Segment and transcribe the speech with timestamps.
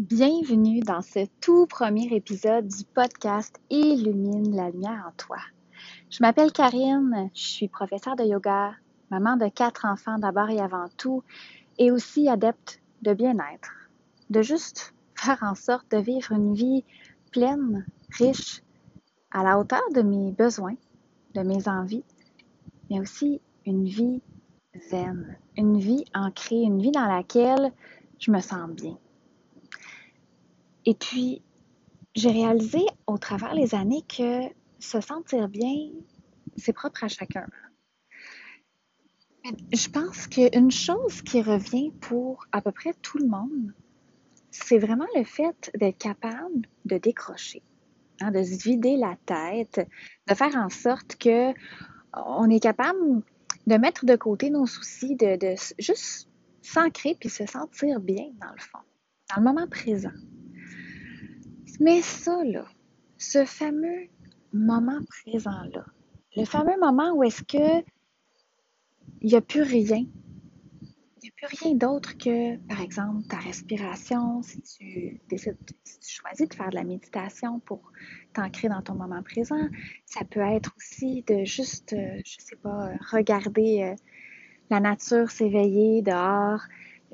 [0.00, 5.36] Bienvenue dans ce tout premier épisode du podcast Illumine la lumière en toi.
[6.08, 8.72] Je m'appelle Karine, je suis professeure de yoga,
[9.10, 11.22] maman de quatre enfants d'abord et avant tout,
[11.76, 13.90] et aussi adepte de bien-être,
[14.30, 16.82] de juste faire en sorte de vivre une vie
[17.30, 17.84] pleine,
[18.16, 18.62] riche,
[19.32, 20.76] à la hauteur de mes besoins,
[21.34, 22.04] de mes envies,
[22.88, 24.22] mais aussi une vie
[24.88, 27.70] zen, une vie ancrée, une vie dans laquelle
[28.18, 28.96] je me sens bien
[30.86, 31.42] et puis,
[32.14, 34.42] j'ai réalisé au travers les années que
[34.78, 35.90] se sentir bien,
[36.56, 37.46] c'est propre à chacun.
[39.72, 43.72] Je pense qu'une chose qui revient pour à peu près tout le monde,
[44.50, 47.62] c'est vraiment le fait d'être capable de décrocher,
[48.20, 49.86] hein, de se vider la tête,
[50.28, 51.52] de faire en sorte que
[52.12, 53.22] on est capable
[53.66, 56.28] de mettre de côté nos soucis, de, de juste
[56.60, 58.78] s'ancrer puis se sentir bien dans le fond,
[59.30, 60.10] dans le moment présent.
[61.78, 62.66] Mais ça, là,
[63.18, 64.08] ce fameux
[64.52, 65.84] moment présent-là,
[66.36, 67.84] le fameux moment où est-ce que
[69.22, 70.06] il n'y a plus rien,
[71.22, 76.00] il n'y a plus rien d'autre que, par exemple, ta respiration, si tu décides, si
[76.00, 77.92] tu choisis de faire de la méditation pour
[78.32, 79.68] t'ancrer dans ton moment présent,
[80.06, 83.94] ça peut être aussi de juste, euh, je sais pas, regarder euh,
[84.70, 86.62] la nature s'éveiller dehors,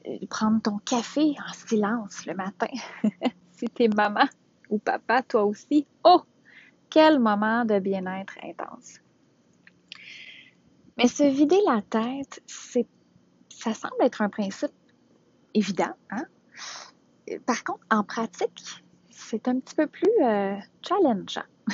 [0.07, 2.69] euh, prendre ton café en silence le matin,
[3.53, 4.27] si t'es maman
[4.71, 5.87] ou papa, toi aussi.
[6.05, 6.23] Oh,
[6.91, 9.01] quel moment de bien-être intense.
[10.97, 12.87] Mais se vider la tête, c'est,
[13.51, 14.73] ça semble être un principe
[15.55, 16.25] évident, hein?
[17.45, 21.43] Par contre, en pratique, c'est un petit peu plus euh, challengeant.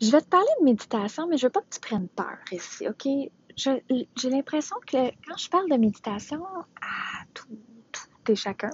[0.00, 2.86] je vais te parler de méditation, mais je veux pas que tu prennes peur ici,
[2.86, 3.08] OK?
[3.56, 6.42] j'ai l'impression que quand je parle de méditation
[6.80, 7.46] à tout,
[7.92, 8.70] tout et chacun,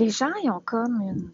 [0.00, 1.30] les gens, ils ont comme une,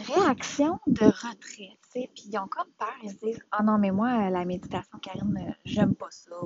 [0.00, 3.64] réaction de retrait, tu sais, puis ils ont comme peur, ils se disent «Ah oh
[3.64, 6.36] non, mais moi, la méditation, Karine, j'aime pas ça,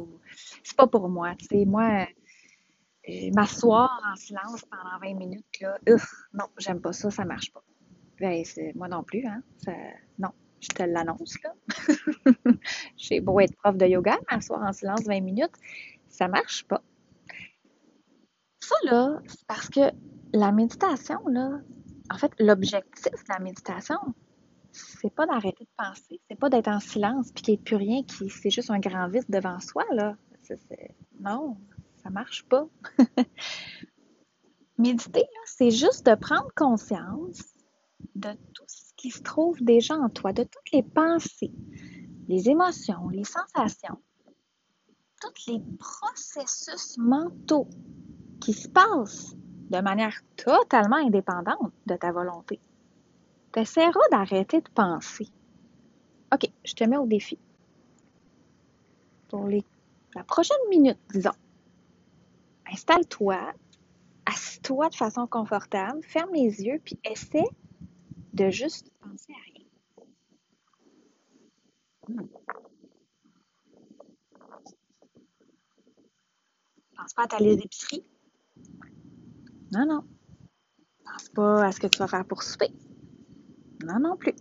[0.63, 1.35] c'est pas pour moi,
[1.67, 2.07] moi,
[3.09, 5.79] euh, m'asseoir en silence pendant 20 minutes, là,
[6.35, 7.63] non, j'aime pas ça, ça marche pas.
[8.21, 9.43] Ben, moi non plus, hein,
[10.19, 10.31] non,
[10.61, 11.55] je te l'annonce, là.
[12.97, 15.55] J'ai beau être prof de yoga, m'asseoir en silence 20 minutes,
[16.09, 16.83] ça marche pas.
[18.61, 19.91] Ça, là, c'est parce que
[20.33, 21.61] la méditation, là,
[22.11, 23.99] en fait, l'objectif de la méditation,
[24.73, 27.77] c'est pas d'arrêter de penser, c'est pas d'être en silence puis qu'il n'y ait plus
[27.77, 30.17] rien, qui c'est juste un grand vide devant soi, là.
[31.21, 31.57] non,
[32.03, 32.67] ça marche pas.
[34.79, 37.43] Méditer, c'est juste de prendre conscience
[38.15, 41.53] de tout ce qui se trouve déjà en toi, de toutes les pensées,
[42.29, 43.99] les émotions, les sensations,
[45.21, 47.69] tous les processus mentaux
[48.41, 49.37] qui se passent
[49.73, 52.61] de manière totalement indépendante de ta volonté.
[53.53, 55.29] Tu essaieras d'arrêter de penser.
[56.33, 57.39] OK, je te mets au défi.
[59.29, 61.33] Pour la prochaine minute, disons,
[62.71, 63.53] installe-toi,
[64.27, 67.49] assis-toi de façon confortable, ferme les yeux, puis essaie
[68.35, 69.65] de juste penser à rien.
[76.97, 78.05] Pense pas à ta liste d'épicerie.
[79.73, 80.05] Non, non.
[81.05, 82.71] Pense pas à ce que tu vas faire pour souper.
[83.85, 84.35] Non, non plus.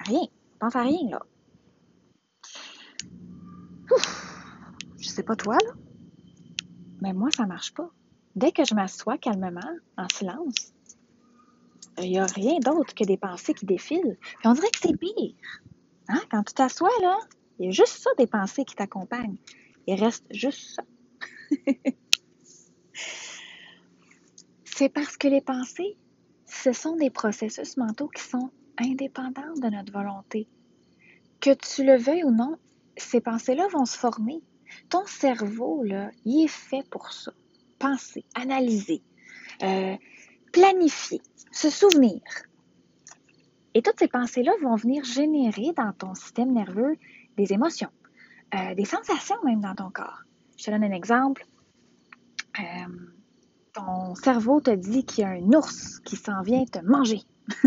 [0.00, 0.26] Rien.
[0.58, 1.22] Pense à rien, là.
[4.98, 5.72] Je sais pas toi, là.
[7.02, 7.90] Mais moi, ça marche pas.
[8.34, 9.60] Dès que je m'assois calmement,
[9.98, 10.72] en silence,
[11.98, 14.18] il n'y a rien d'autre que des pensées qui défilent.
[14.20, 15.34] Puis on dirait que c'est pire.
[16.08, 16.20] Hein?
[16.30, 17.18] Quand tu t'assois, là,
[17.58, 19.36] il y a juste ça des pensées qui t'accompagnent.
[19.86, 20.82] Il reste juste ça.
[24.78, 25.96] C'est parce que les pensées,
[26.44, 30.46] ce sont des processus mentaux qui sont indépendants de notre volonté.
[31.40, 32.58] Que tu le veuilles ou non,
[32.94, 34.42] ces pensées-là vont se former.
[34.90, 37.32] Ton cerveau, là, il est fait pour ça.
[37.78, 39.02] Penser, analyser,
[39.62, 39.96] euh,
[40.52, 41.22] planifier,
[41.52, 42.20] se souvenir.
[43.72, 46.98] Et toutes ces pensées-là vont venir générer dans ton système nerveux
[47.38, 47.92] des émotions,
[48.54, 50.24] euh, des sensations même dans ton corps.
[50.58, 51.46] Je te donne un exemple.
[52.58, 53.15] Euh,
[53.76, 57.20] ton cerveau te dit qu'il y a un ours qui s'en vient te manger,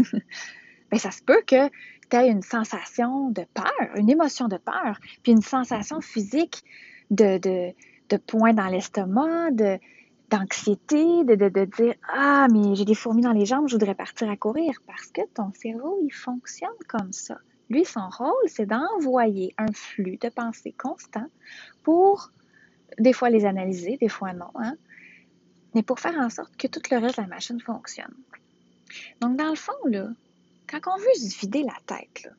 [0.91, 1.69] ben, ça se peut que
[2.09, 6.63] tu aies une sensation de peur, une émotion de peur, puis une sensation physique
[7.11, 7.73] de, de,
[8.09, 9.77] de point dans l'estomac, de,
[10.29, 13.95] d'anxiété, de, de, de, dire Ah, mais j'ai des fourmis dans les jambes, je voudrais
[13.95, 14.73] partir à courir.
[14.87, 17.37] Parce que ton cerveau, il fonctionne comme ça.
[17.69, 21.27] Lui, son rôle, c'est d'envoyer un flux de pensées constant
[21.83, 22.31] pour
[22.97, 24.73] des fois les analyser, des fois non, hein,
[25.73, 28.15] mais pour faire en sorte que tout le reste de la machine fonctionne.
[29.21, 29.73] Donc, dans le fond,
[30.67, 32.29] quand on veut se vider la tête,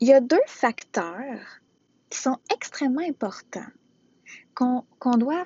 [0.00, 1.60] il y a deux facteurs
[2.10, 3.70] qui sont extrêmement importants
[4.54, 5.44] qu'on doit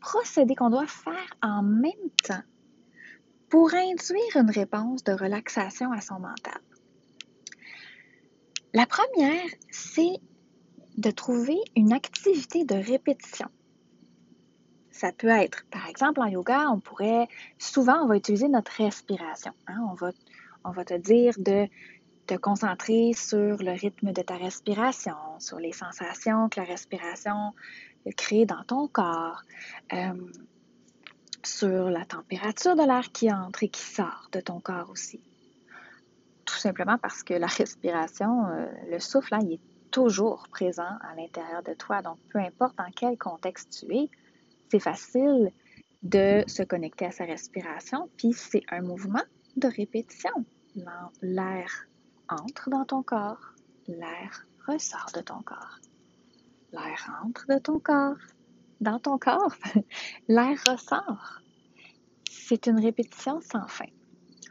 [0.00, 1.92] procéder, qu'on doit faire en même
[2.24, 2.42] temps
[3.50, 6.60] pour induire une réponse de relaxation à son mental.
[8.74, 10.20] La première, c'est
[10.96, 13.48] de trouver une activité de répétition.
[14.98, 19.52] Ça peut être, par exemple, en yoga, on pourrait, souvent, on va utiliser notre respiration.
[19.68, 19.78] Hein.
[19.88, 20.10] On, va,
[20.64, 21.68] on va te dire de
[22.26, 27.54] te concentrer sur le rythme de ta respiration, sur les sensations que la respiration
[28.16, 29.42] crée dans ton corps,
[29.92, 30.14] euh,
[31.44, 35.20] sur la température de l'air qui entre et qui sort de ton corps aussi.
[36.44, 41.14] Tout simplement parce que la respiration, euh, le souffle, hein, il est toujours présent à
[41.16, 42.02] l'intérieur de toi.
[42.02, 44.10] Donc, peu importe dans quel contexte tu es,
[44.70, 45.52] c'est facile
[46.02, 49.22] de se connecter à sa respiration, puis c'est un mouvement
[49.56, 50.30] de répétition.
[51.22, 51.88] L'air
[52.28, 53.54] entre dans ton corps,
[53.86, 55.80] l'air ressort de ton corps.
[56.72, 58.18] L'air entre de ton corps,
[58.80, 59.56] dans ton corps,
[60.28, 61.40] l'air ressort.
[62.30, 63.86] C'est une répétition sans fin.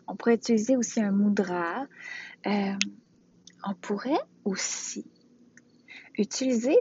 [0.08, 1.86] On pourrait utiliser aussi un mudra.
[2.46, 2.74] Euh,
[3.64, 5.06] on pourrait aussi
[6.18, 6.78] utiliser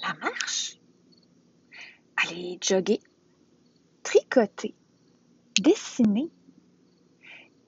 [0.00, 0.65] la marche,
[2.28, 3.00] aller jogger,
[4.02, 4.74] tricoter,
[5.60, 6.30] dessiner,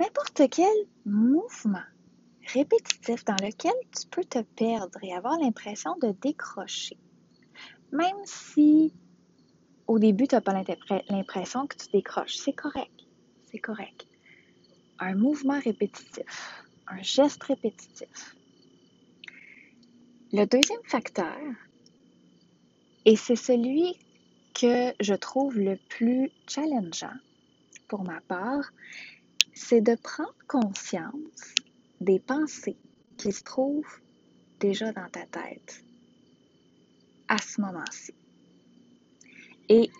[0.00, 1.84] n'importe quel mouvement
[2.52, 6.96] répétitif dans lequel tu peux te perdre et avoir l'impression de décrocher.
[7.92, 8.92] Même si
[9.86, 10.62] au début, tu n'as pas
[11.08, 12.36] l'impression que tu décroches.
[12.36, 12.92] C'est correct.
[13.50, 14.06] C'est correct.
[14.98, 18.36] Un mouvement répétitif, un geste répétitif,
[20.32, 21.38] le deuxième facteur,
[23.04, 23.96] et c'est celui
[24.60, 27.16] que je trouve le plus challengeant
[27.86, 28.64] pour ma part,
[29.54, 31.54] c'est de prendre conscience
[32.00, 32.76] des pensées
[33.16, 34.00] qui se trouvent
[34.60, 35.84] déjà dans ta tête
[37.28, 38.14] à ce moment-ci.
[39.68, 39.90] Et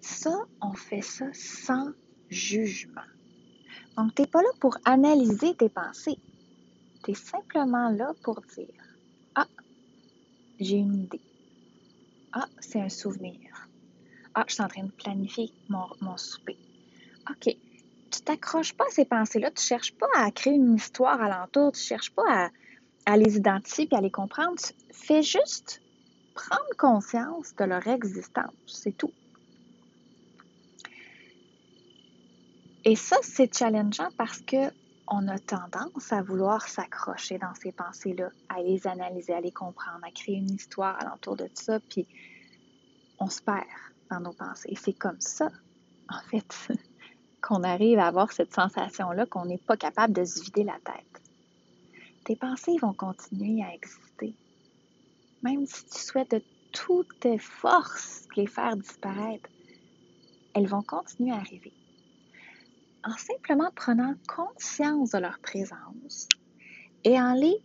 [0.00, 1.92] ça, on fait ça sans
[2.28, 3.00] jugement.
[3.96, 6.18] Donc, tu n'es pas là pour analyser tes pensées.
[7.04, 8.68] Tu es simplement là pour dire
[10.62, 11.20] j'ai une idée.
[12.32, 13.51] Ah, c'est un souvenir.
[14.34, 16.58] Ah, je suis en train de planifier mon, mon souper.
[17.30, 17.56] OK.
[18.10, 21.80] Tu t'accroches pas à ces pensées-là, tu cherches pas à créer une histoire alentour, tu
[21.80, 22.50] cherches pas
[23.06, 24.56] à, les identifier et à les comprendre?
[24.58, 25.80] Tu fais juste
[26.34, 28.52] prendre conscience de leur existence.
[28.66, 29.12] C'est tout.
[32.84, 34.70] Et ça, c'est challengeant parce que
[35.08, 40.00] on a tendance à vouloir s'accrocher dans ces pensées-là, à les analyser, à les comprendre,
[40.02, 42.06] à créer une histoire alentour de ça, puis
[43.18, 43.64] on se perd
[44.20, 44.76] nos pensées.
[44.80, 45.50] C'est comme ça,
[46.08, 46.68] en fait,
[47.42, 51.22] qu'on arrive à avoir cette sensation-là qu'on n'est pas capable de se vider la tête.
[52.24, 54.34] Tes pensées vont continuer à exister.
[55.42, 56.42] Même si tu souhaites de
[56.72, 59.50] toutes tes forces les faire disparaître,
[60.54, 61.72] elles vont continuer à arriver
[63.04, 66.28] en simplement prenant conscience de leur présence
[67.04, 67.56] et en les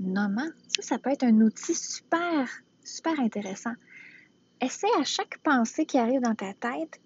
[0.00, 0.48] nommant.
[0.68, 2.48] Ça, ça peut être un outil super,
[2.84, 3.74] super intéressant.
[4.60, 7.00] Essaie à chaque pensée qui arrive dans ta tête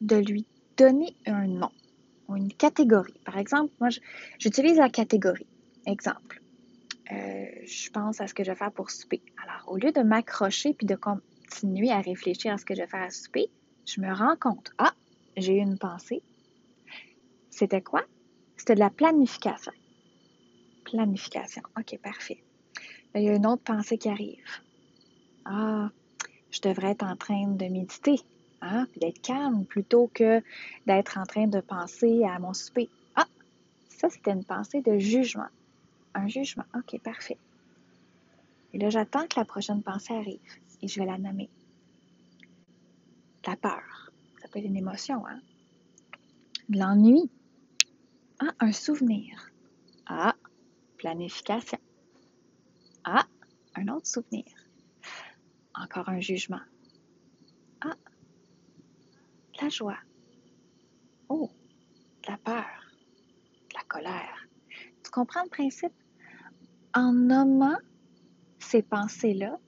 [0.00, 0.46] de lui
[0.76, 1.70] donner un nom
[2.28, 3.20] ou une catégorie.
[3.24, 3.90] Par exemple, moi,
[4.38, 5.46] j'utilise la catégorie.
[5.86, 6.40] Exemple,
[7.12, 9.22] euh, je pense à ce que je vais faire pour souper.
[9.42, 12.88] Alors, au lieu de m'accrocher puis de continuer à réfléchir à ce que je vais
[12.88, 13.50] faire à souper,
[13.86, 14.94] je me rends compte, ah,
[15.36, 16.22] j'ai eu une pensée,
[17.50, 18.02] c'était quoi?
[18.56, 19.72] C'était de la planification.
[20.84, 21.62] Planification.
[21.78, 22.42] OK, parfait.
[23.14, 24.44] il y a une autre pensée qui arrive.
[25.44, 25.90] Ah,
[26.54, 28.20] je devrais être en train de méditer,
[28.60, 30.40] hein, puis d'être calme plutôt que
[30.86, 32.88] d'être en train de penser à mon souper.
[33.16, 33.26] Ah,
[33.88, 35.48] ça, c'était une pensée de jugement.
[36.14, 36.64] Un jugement.
[36.76, 37.38] OK, parfait.
[38.72, 40.38] Et là, j'attends que la prochaine pensée arrive
[40.80, 41.50] et je vais la nommer.
[43.46, 44.12] La peur.
[44.40, 45.40] Ça peut être une émotion, hein?
[46.68, 47.28] L'ennui.
[48.38, 49.50] Ah, un souvenir.
[50.06, 50.34] Ah,
[50.98, 51.78] planification.
[53.02, 53.26] Ah,
[53.74, 54.44] un autre souvenir.
[55.74, 56.60] Encore un jugement.
[57.80, 57.96] Ah,
[59.60, 59.98] la joie.
[61.28, 61.50] Oh,
[62.28, 62.66] la peur,
[63.74, 64.46] la colère.
[65.02, 65.92] Tu comprends le principe?
[66.94, 67.76] En nommant
[68.58, 69.58] ces pensées-là,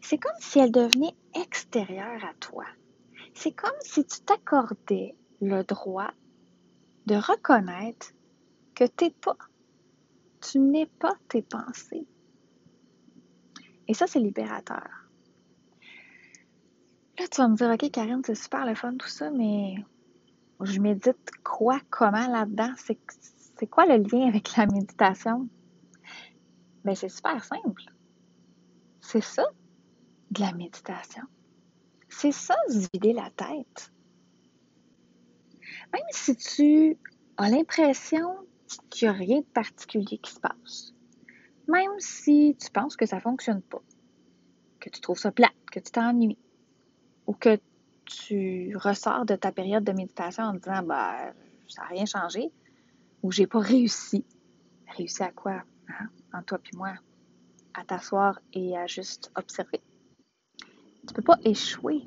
[0.00, 2.64] c'est comme si elles devenaient extérieures à toi.
[3.34, 6.12] C'est comme si tu t'accordais le droit
[7.06, 8.12] de reconnaître
[8.74, 9.36] que t'es pas,
[10.40, 12.06] tu n'es pas tes pensées.
[13.88, 15.03] Et ça, c'est libérateur.
[17.30, 19.76] Tu vas me dire, OK, Karine, c'est super le fun, tout ça, mais
[20.60, 22.72] je médite quoi, comment là-dedans?
[22.76, 25.48] C'est quoi le lien avec la méditation?
[26.84, 27.82] Bien, c'est super simple.
[29.00, 29.44] C'est ça,
[30.30, 31.22] de la méditation.
[32.08, 33.92] C'est ça, se vider la tête.
[35.92, 36.96] Même si tu
[37.36, 38.36] as l'impression
[38.90, 40.94] qu'il n'y a rien de particulier qui se passe,
[41.68, 43.82] même si tu penses que ça ne fonctionne pas,
[44.78, 46.38] que tu trouves ça plate, que tu t'ennuies,
[47.26, 47.58] ou que
[48.04, 51.32] tu ressors de ta période de méditation en disant bah
[51.68, 52.50] ça n'a rien changé
[53.22, 54.24] ou j'ai pas réussi.
[54.96, 55.62] Réussi à quoi?
[55.88, 56.08] Hein?
[56.32, 56.94] En toi puis moi,
[57.74, 59.80] à t'asseoir et à juste observer.
[61.06, 62.02] Tu peux pas échouer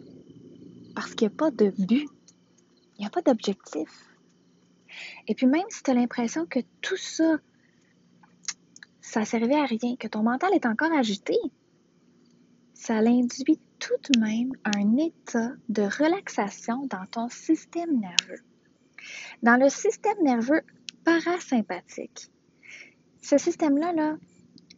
[0.96, 2.10] parce qu'il n'y a pas de but,
[2.96, 3.90] il n'y a pas d'objectif.
[5.28, 7.38] Et puis même si tu as l'impression que tout ça,
[9.02, 11.38] ça servait à rien, que ton mental est encore agité,
[12.78, 18.44] ça l'induit tout de même un état de relaxation dans ton système nerveux.
[19.42, 20.62] Dans le système nerveux
[21.04, 22.30] parasympathique.
[23.22, 24.18] Ce système-là, là,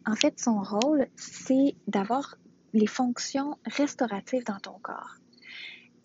[0.06, 2.36] en fait, son rôle, c'est d'avoir
[2.72, 5.16] les fonctions restauratives dans ton corps.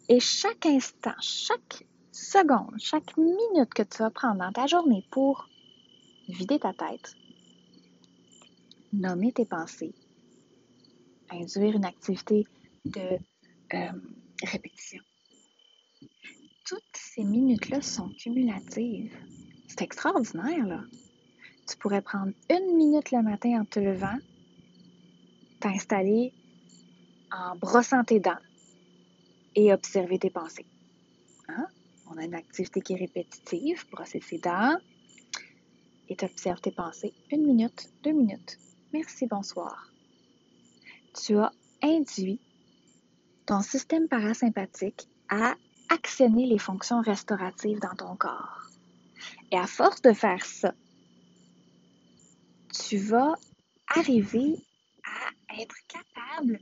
[0.10, 5.48] Et chaque instant, chaque seconde, chaque minute que tu vas prendre dans ta journée pour
[6.28, 7.16] vider ta tête,
[8.92, 9.94] nommer tes pensées,
[11.32, 12.46] induire une activité
[12.86, 13.18] de
[13.74, 13.92] euh,
[14.44, 15.02] répétition.
[16.66, 19.16] Toutes ces minutes-là sont cumulatives.
[19.68, 20.84] C'est extraordinaire, là.
[21.68, 24.18] Tu pourrais prendre une minute le matin en te levant,
[25.60, 26.34] t'installer
[27.32, 28.38] en brossant tes dents
[29.56, 30.66] et observer tes pensées.
[31.48, 31.66] Hein?
[32.12, 34.78] On a une activité qui est répétitive, brosser ses dents
[36.08, 37.14] et t'observes tes pensées.
[37.32, 38.60] Une minute, deux minutes.
[38.94, 39.90] Merci, bonsoir.
[41.16, 42.40] Tu as induit
[43.46, 45.56] ton système parasympathique à
[45.90, 48.70] actionner les fonctions restauratives dans ton corps.
[49.52, 50.74] Et à force de faire ça,
[52.74, 53.36] tu vas
[53.96, 54.56] arriver
[55.04, 56.60] à être capable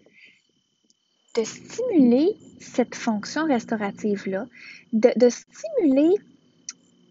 [1.36, 4.46] de stimuler cette fonction restaurative-là,
[4.92, 6.16] de, stimuler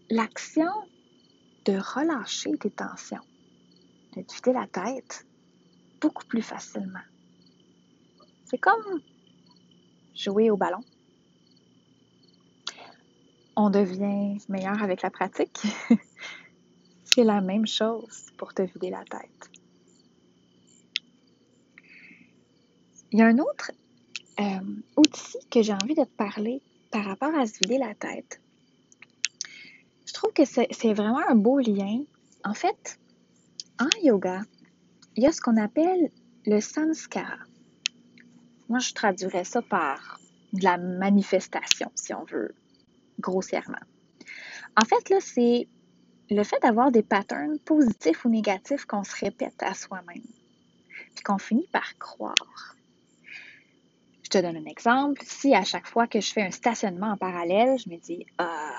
[0.09, 0.71] l'action
[1.65, 3.25] de relâcher tes tensions,
[4.15, 5.25] de vider la tête
[5.99, 6.99] beaucoup plus facilement.
[8.53, 9.01] C'est comme
[10.13, 10.83] jouer au ballon.
[13.55, 15.63] On devient meilleur avec la pratique.
[17.03, 19.49] C'est la même chose pour te vider la tête.
[23.11, 23.71] Il y a un autre
[24.39, 24.59] euh,
[24.97, 28.39] outil que j'ai envie de te parler par rapport à se vider la tête.
[30.05, 32.03] Je trouve que c'est vraiment un beau lien.
[32.43, 32.99] En fait,
[33.79, 34.43] en yoga,
[35.15, 36.11] il y a ce qu'on appelle
[36.45, 37.39] le samskara.
[38.73, 40.19] Moi, je traduirais ça par
[40.51, 42.55] de la manifestation, si on veut,
[43.19, 43.77] grossièrement.
[44.75, 45.67] En fait, là, c'est
[46.31, 50.23] le fait d'avoir des patterns positifs ou négatifs qu'on se répète à soi-même,
[51.13, 52.75] puis qu'on finit par croire.
[54.23, 55.21] Je te donne un exemple.
[55.25, 58.71] Si à chaque fois que je fais un stationnement en parallèle, je me dis Ah,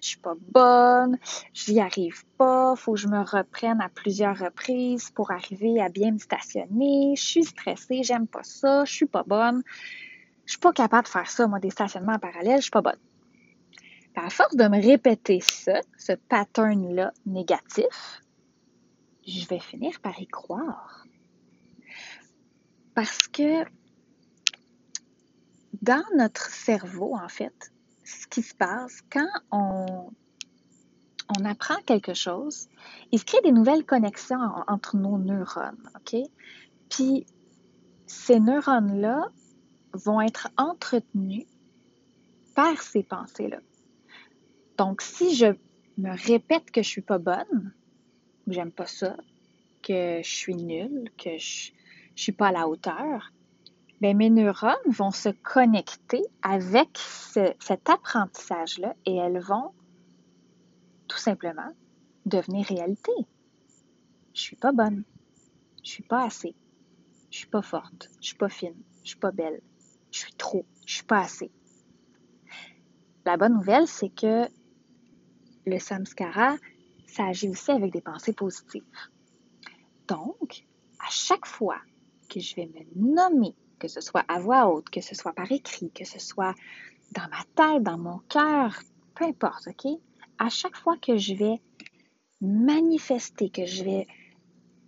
[0.00, 1.18] je suis pas bonne,
[1.52, 6.12] j'y arrive pas, faut que je me reprenne à plusieurs reprises pour arriver à bien
[6.12, 9.62] me stationner, je suis stressée, j'aime pas ça, je suis pas bonne,
[10.46, 12.82] je suis pas capable de faire ça, moi, des stationnements en parallèle, je suis pas
[12.82, 12.98] bonne.
[14.16, 18.22] à force de me répéter ça, ce pattern-là négatif,
[19.26, 21.04] je vais finir par y croire.
[22.94, 23.64] Parce que
[25.82, 27.72] dans notre cerveau, en fait,
[28.04, 30.10] ce qui se passe quand on,
[31.38, 32.68] on apprend quelque chose,
[33.12, 36.20] il se crée des nouvelles connexions entre nos neurones, OK?
[36.88, 37.26] Puis
[38.06, 39.28] ces neurones-là
[39.92, 41.46] vont être entretenus
[42.54, 43.60] par ces pensées-là.
[44.76, 45.54] Donc, si je
[45.98, 47.72] me répète que je suis pas bonne,
[48.46, 49.16] que j'aime pas ça,
[49.82, 51.70] que je suis nulle, que je,
[52.16, 53.32] je suis pas à la hauteur,
[54.00, 59.72] ben, mes neurones vont se connecter avec cet apprentissage-là et elles vont
[61.06, 61.70] tout simplement
[62.24, 63.12] devenir réalité.
[64.32, 65.04] Je suis pas bonne.
[65.84, 66.54] Je suis pas assez.
[67.30, 68.10] Je suis pas forte.
[68.20, 68.76] Je suis pas fine.
[69.02, 69.60] Je suis pas belle.
[70.10, 70.64] Je suis trop.
[70.86, 71.50] Je suis pas assez.
[73.26, 74.46] La bonne nouvelle, c'est que
[75.66, 76.56] le samskara,
[77.06, 78.82] ça agit aussi avec des pensées positives.
[80.08, 80.66] Donc,
[80.98, 81.78] à chaque fois
[82.28, 85.50] que je vais me nommer que ce soit à voix haute, que ce soit par
[85.50, 86.54] écrit, que ce soit
[87.12, 88.78] dans ma tête, dans mon cœur,
[89.16, 89.98] peu importe, OK?
[90.38, 91.60] À chaque fois que je vais
[92.40, 94.06] manifester, que je vais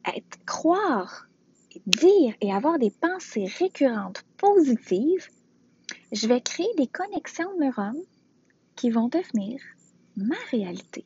[0.07, 1.27] être, croire,
[1.87, 5.29] dire et avoir des pensées récurrentes positives,
[6.13, 8.05] je vais créer des connexions de neurones
[8.77, 9.61] qui vont devenir
[10.17, 11.05] ma réalité.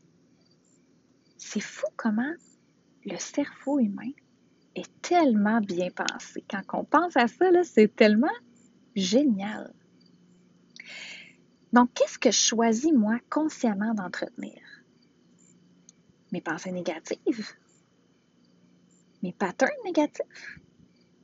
[1.39, 2.35] C'est fou comment
[3.05, 4.11] le cerveau humain
[4.77, 6.45] est tellement bien pensé.
[6.49, 8.29] Quand on pense à ça, c'est tellement
[8.95, 9.73] génial.
[11.73, 14.61] Donc, qu'est-ce que je choisis, moi, consciemment d'entretenir?
[16.33, 17.49] Mes pensées négatives?
[19.23, 20.61] Mes patterns négatifs?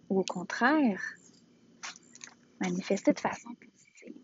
[0.09, 1.01] Ou au contraire,
[2.61, 4.23] manifester de façon positive?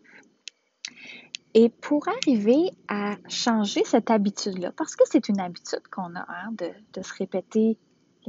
[1.55, 6.51] Et pour arriver à changer cette habitude-là, parce que c'est une habitude qu'on a hein,
[6.51, 7.79] de, de se répéter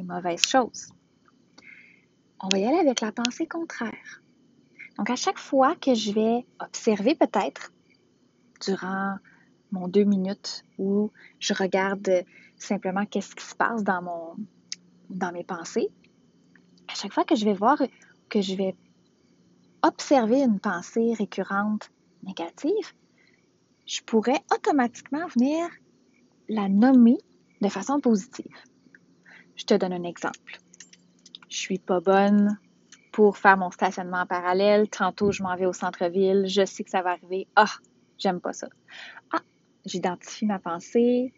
[0.02, 0.92] mauvaises choses,
[2.42, 4.22] on va y aller avec la pensée contraire.
[4.96, 7.72] Donc, à chaque fois que je vais observer peut-être
[8.60, 9.16] durant
[9.72, 12.24] mon deux minutes où je regarde
[12.56, 14.36] simplement qu'est-ce qui se passe dans mon
[15.08, 15.88] dans mes pensées,
[16.88, 17.82] à chaque fois que je vais voir
[18.28, 18.76] que je vais
[19.82, 21.90] observer une pensée récurrente
[22.22, 22.92] négative,
[23.86, 25.68] je pourrais automatiquement venir
[26.48, 27.18] la nommer
[27.60, 28.54] de façon positive.
[29.60, 30.58] Je te donne un exemple.
[31.50, 32.58] Je suis pas bonne
[33.12, 34.88] pour faire mon stationnement en parallèle.
[34.88, 36.46] Tantôt, je m'en vais au centre-ville.
[36.46, 37.46] Je sais que ça va arriver.
[37.56, 37.74] Ah,
[38.16, 38.68] j'aime pas ça.
[39.30, 39.42] Ah,
[39.84, 41.34] j'identifie ma pensée.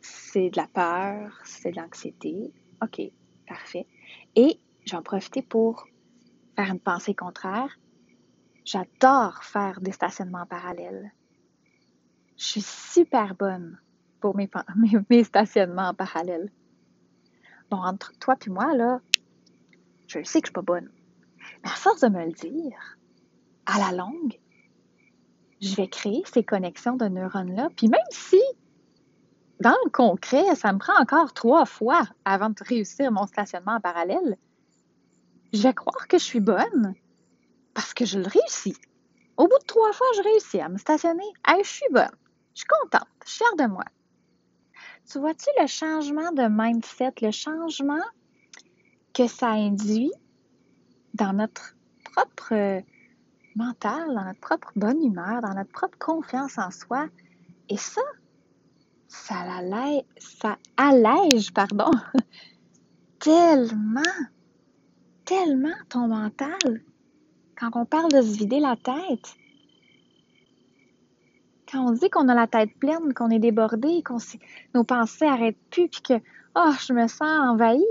[0.00, 2.52] C'est de la peur, c'est de l'anxiété.
[2.82, 3.00] OK,
[3.46, 3.86] parfait.
[4.34, 5.86] Et j'en profite pour
[6.56, 7.78] faire une pensée contraire.
[8.64, 11.12] J'adore faire des stationnements parallèles.
[12.36, 13.78] Je suis super bonne
[14.20, 14.50] pour mes,
[15.08, 16.50] mes, stationnements en parallèle.
[17.70, 19.00] Donc, entre toi et moi, là,
[20.06, 20.90] je sais que je suis pas bonne.
[21.62, 22.98] Mais à force de me le dire,
[23.66, 24.38] à la longue,
[25.60, 27.68] je vais créer ces connexions de neurones-là.
[27.76, 28.40] Puis même si,
[29.60, 33.80] dans le concret, ça me prend encore trois fois avant de réussir mon stationnement en
[33.80, 34.36] parallèle,
[35.52, 36.94] je vais croire que je suis bonne
[37.74, 38.76] parce que je le réussis.
[39.36, 41.24] Au bout de trois fois, je réussis à me stationner.
[41.46, 42.10] Hey, je suis bonne.
[42.54, 43.08] Je suis contente.
[43.26, 43.84] Je fière de moi.
[45.10, 48.04] Tu vois-tu le changement de mindset, le changement
[49.12, 50.12] que ça induit
[51.14, 52.82] dans notre propre
[53.56, 57.08] mental, dans notre propre bonne humeur, dans notre propre confiance en soi?
[57.68, 58.02] Et ça,
[59.08, 60.04] ça, allège,
[60.76, 61.90] allège pardon,
[63.18, 64.02] tellement,
[65.24, 66.84] tellement ton mental.
[67.58, 69.34] Quand on parle de se vider la tête,
[71.70, 74.18] quand on dit qu'on a la tête pleine, qu'on est débordé, qu'on
[74.74, 76.14] nos pensées n'arrêtent plus, puis que
[76.56, 77.84] oh, je me sens envahi,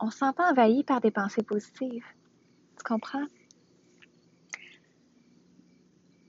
[0.00, 2.04] on se sent pas envahi par des pensées positives.
[2.76, 3.26] Tu comprends?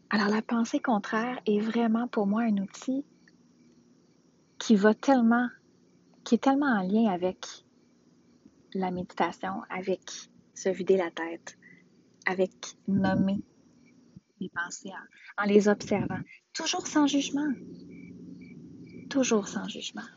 [0.10, 3.06] Alors la pensée contraire est vraiment pour moi un outil
[4.60, 5.48] qui va tellement,
[6.26, 7.48] qui est tellement en lien avec
[8.74, 10.02] la méditation, avec
[10.54, 11.58] se vider la tête,
[12.26, 12.52] avec
[12.88, 13.42] nommer
[14.42, 14.92] les pensées
[15.38, 16.20] en, les observant,
[16.54, 17.54] toujours sans jugement,
[19.10, 20.08] toujours sans jugement.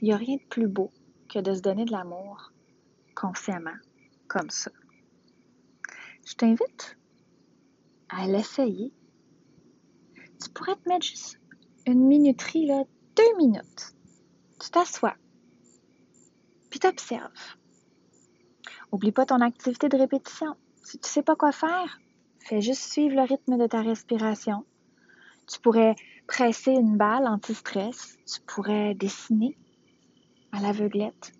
[0.00, 0.92] Il n'y a rien de plus beau
[1.28, 2.52] que de se donner de l'amour
[3.14, 3.76] consciemment,
[4.28, 4.70] comme ça.
[6.24, 6.96] Je t'invite
[8.08, 8.92] à l'essayer.
[10.42, 11.40] Tu pourrais te mettre juste
[11.86, 12.84] une minuterie, là,
[13.16, 13.94] deux minutes.
[14.60, 15.16] Tu t'assois,
[16.70, 17.56] puis t'observes.
[18.92, 20.56] Oublie pas ton activité de répétition.
[20.82, 21.98] Si tu sais pas quoi faire,
[22.40, 24.64] fais juste suivre le rythme de ta respiration.
[25.46, 25.94] Tu pourrais
[26.26, 28.18] presser une balle anti-stress.
[28.26, 29.56] Tu pourrais dessiner
[30.52, 31.32] à l'aveuglette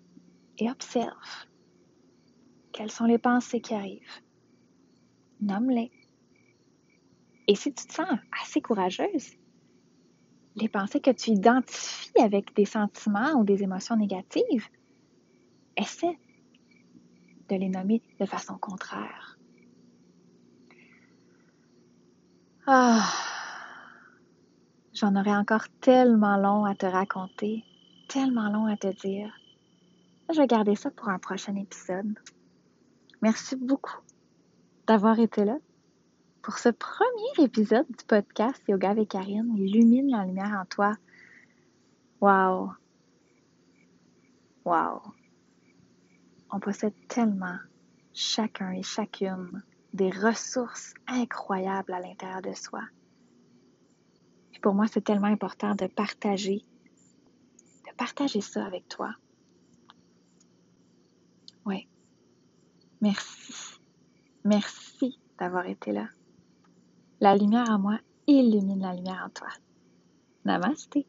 [0.57, 1.47] et observe.
[2.71, 4.21] Quelles sont les pensées qui arrivent?
[5.41, 5.91] Nomme-les.
[7.47, 9.31] Et si tu te sens assez courageuse,
[10.55, 14.67] les pensées que tu identifies avec des sentiments ou des émotions négatives,
[15.77, 16.17] essaie
[17.49, 19.30] de les nommer de façon contraire.
[22.67, 23.11] Ah,
[24.93, 27.63] j'en aurais encore tellement long à te raconter,
[28.07, 29.33] tellement long à te dire.
[30.31, 32.19] Je vais garder ça pour un prochain épisode.
[33.23, 33.99] Merci beaucoup
[34.85, 35.57] d'avoir été là
[36.43, 40.93] pour ce premier épisode du podcast Yoga avec Karine, illumine la lumière en toi.
[42.21, 42.73] Wow!
[44.65, 45.01] Wow!
[46.51, 47.57] On possède tellement,
[48.13, 52.81] chacun et chacune, des ressources incroyables à l'intérieur de soi.
[54.53, 56.63] Et pour moi, c'est tellement important de partager,
[57.87, 59.15] de partager ça avec toi.
[61.65, 61.87] Oui.
[63.01, 63.79] Merci.
[64.43, 66.07] Merci d'avoir été là.
[67.19, 69.49] La lumière en moi illumine la lumière en toi.
[70.45, 71.05] Namasté.